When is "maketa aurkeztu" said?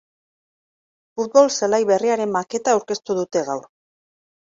2.37-3.19